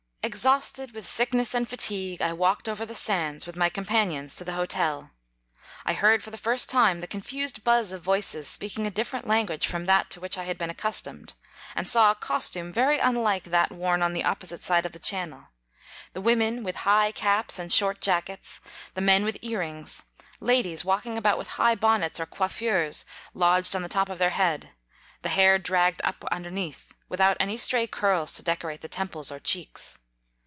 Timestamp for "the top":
23.81-24.07